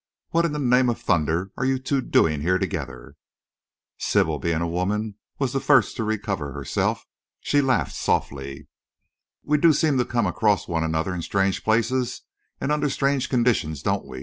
[0.29, 3.17] "What in the name of thunder are you two doing here together?"
[3.99, 7.05] Sybil, being a woman, was the first to recover herself.
[7.39, 8.67] She laughed softly.
[9.43, 12.23] "We do seem to come across one another in strange places
[12.59, 14.19] and under strange conditions, don't we?"